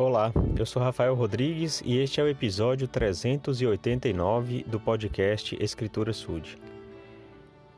[0.00, 6.56] Olá, eu sou Rafael Rodrigues e este é o episódio 389 do podcast Escritura Sud.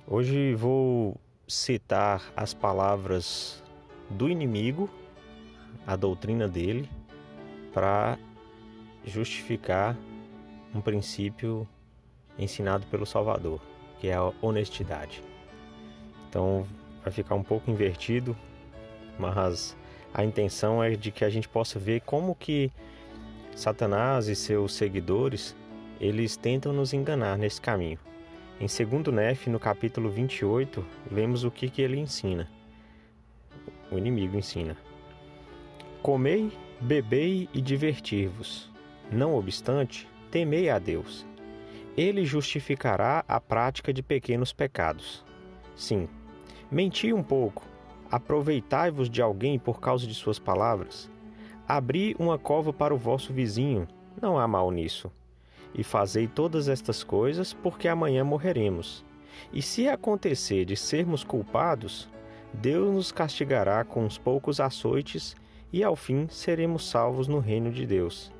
[0.07, 3.61] Hoje vou citar as palavras
[4.09, 4.89] do inimigo,
[5.85, 6.89] a doutrina dele,
[7.75, 8.17] para
[9.05, 9.99] justificar
[10.73, 11.67] um princípio
[12.39, 13.61] ensinado pelo Salvador,
[13.99, 15.25] que é a honestidade.
[16.29, 16.65] Então
[17.03, 18.37] vai ficar um pouco invertido,
[19.19, 19.77] mas
[20.15, 22.71] a intenção é de que a gente possa ver como que
[23.55, 25.55] Satanás e seus seguidores,
[26.01, 27.99] eles tentam nos enganar nesse caminho.
[28.61, 32.49] Em 2 Nef, no capítulo 28, vemos o que, que ele ensina.
[33.91, 34.77] O inimigo ensina.
[36.03, 38.71] Comei, bebei e divertir-vos.
[39.11, 41.27] Não obstante, temei a Deus.
[41.97, 45.25] Ele justificará a prática de pequenos pecados.
[45.77, 46.09] Sim,
[46.71, 47.65] menti um pouco,
[48.13, 51.11] Aproveitai-vos de alguém por causa de suas palavras.
[51.67, 53.89] Abri uma cova para o vosso vizinho,
[54.21, 55.11] não há mal nisso.
[55.75, 59.03] E fazei todas estas coisas, porque amanhã morreremos.
[59.51, 62.07] E se acontecer de sermos culpados,
[62.53, 65.35] Deus nos castigará com uns poucos açoites,
[65.73, 68.31] e ao fim seremos salvos no reino de Deus.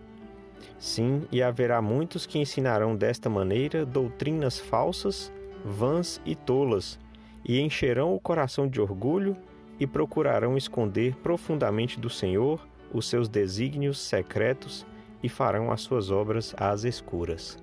[0.79, 5.33] Sim, e haverá muitos que ensinarão desta maneira doutrinas falsas,
[5.65, 6.99] vãs e tolas,
[7.43, 9.35] e encherão o coração de orgulho
[9.79, 14.87] e procurarão esconder profundamente do Senhor os seus desígnios secretos
[15.23, 17.59] e farão as suas obras às escuras.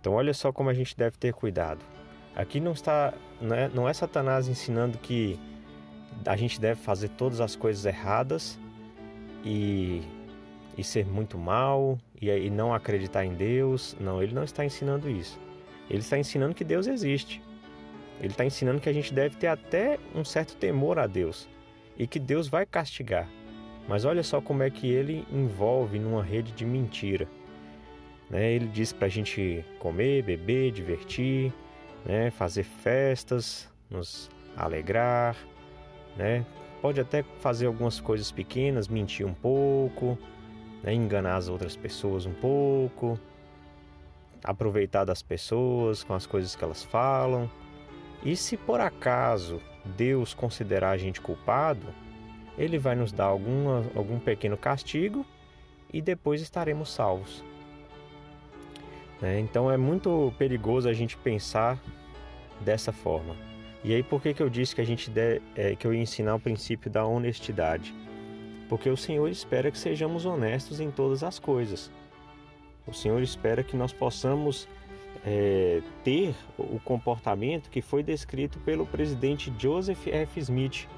[0.00, 1.84] Então, olha só como a gente deve ter cuidado.
[2.34, 5.38] Aqui não está, não é, não é Satanás ensinando que
[6.24, 8.58] a gente deve fazer todas as coisas erradas
[9.44, 10.02] e,
[10.76, 13.96] e ser muito mal e, e não acreditar em Deus.
[14.00, 15.38] Não, ele não está ensinando isso.
[15.90, 17.42] Ele está ensinando que Deus existe
[18.20, 21.48] ele está ensinando que a gente deve ter até um certo temor a Deus
[21.96, 23.28] e que Deus vai castigar.
[23.88, 27.26] Mas olha só como é que ele envolve numa rede de mentira.
[28.28, 28.52] Né?
[28.52, 31.52] Ele diz para a gente comer, beber, divertir,
[32.04, 32.30] né?
[32.30, 35.36] fazer festas, nos alegrar,
[36.16, 36.44] né?
[36.82, 40.18] Pode até fazer algumas coisas pequenas, mentir um pouco,
[40.82, 40.92] né?
[40.92, 43.18] enganar as outras pessoas um pouco,
[44.44, 47.50] aproveitar das pessoas com as coisas que elas falam.
[48.22, 51.86] E se por acaso Deus considerar a gente culpado,
[52.56, 55.24] ele vai nos dar algum pequeno castigo
[55.92, 57.44] e depois estaremos salvos.
[59.20, 59.38] Né?
[59.40, 61.78] Então é muito perigoso a gente pensar
[62.60, 63.36] dessa forma.
[63.84, 66.00] E aí por que, que eu disse que a gente de, é, que eu ia
[66.00, 67.94] ensinar o princípio da honestidade?
[68.68, 71.90] Porque o Senhor espera que sejamos honestos em todas as coisas.
[72.86, 74.68] O Senhor espera que nós possamos
[75.24, 80.40] é, ter o comportamento que foi descrito pelo presidente Joseph F.
[80.40, 80.88] Smith.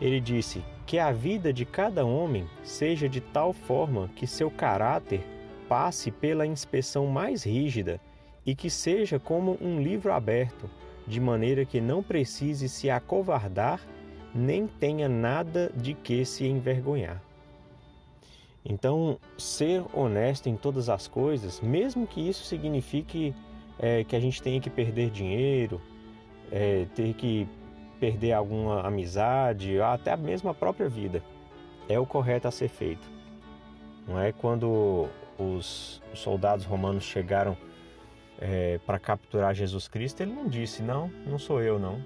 [0.00, 5.20] Ele disse que a vida de cada homem seja de tal forma que seu caráter
[5.68, 8.00] passe pela inspeção mais rígida
[8.44, 10.68] e que seja como um livro aberto,
[11.06, 13.80] de maneira que não precise se acovardar
[14.34, 17.22] nem tenha nada de que se envergonhar.
[18.64, 23.34] Então, ser honesto em todas as coisas, mesmo que isso signifique
[23.78, 25.80] é, que a gente tenha que perder dinheiro,
[26.50, 27.48] é, ter que
[27.98, 31.22] perder alguma amizade, até mesmo a própria vida,
[31.88, 33.10] é o correto a ser feito.
[34.06, 35.08] Não é quando
[35.38, 37.56] os soldados romanos chegaram
[38.40, 42.02] é, para capturar Jesus Cristo, ele não disse: Não, não sou eu, não.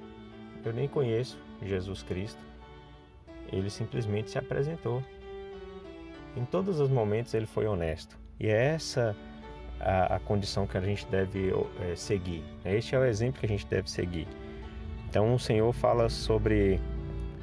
[0.64, 2.40] Eu nem conheço Jesus Cristo.
[3.50, 5.02] Ele simplesmente se apresentou.
[6.36, 8.18] Em todos os momentos ele foi honesto.
[8.38, 9.16] E é essa
[9.80, 12.44] a, a condição que a gente deve é, seguir.
[12.64, 14.28] Este é o exemplo que a gente deve seguir.
[15.08, 16.80] Então o Senhor fala sobre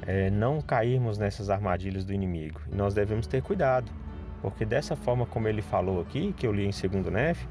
[0.06, 2.60] é, não cairmos nessas armadilhas do inimigo.
[2.70, 3.90] E nós devemos ter cuidado,
[4.40, 7.46] porque dessa forma como ele falou aqui, que eu li em 2 Nef,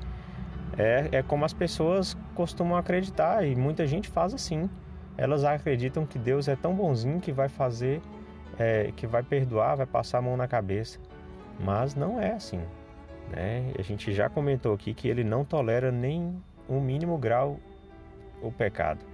[0.77, 4.69] é, é como as pessoas costumam acreditar e muita gente faz assim.
[5.17, 8.01] Elas acreditam que Deus é tão bonzinho que vai fazer,
[8.57, 10.99] é, que vai perdoar, vai passar a mão na cabeça.
[11.59, 12.61] Mas não é assim.
[13.29, 13.73] Né?
[13.77, 16.35] A gente já comentou aqui que ele não tolera nem
[16.69, 17.59] um mínimo grau
[18.41, 19.05] o pecado.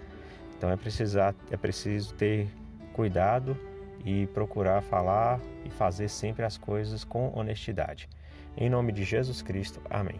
[0.57, 2.47] Então é, precisar, é preciso ter
[2.93, 3.57] cuidado
[4.03, 8.09] e procurar falar e fazer sempre as coisas com honestidade.
[8.57, 10.19] Em nome de Jesus Cristo, amém.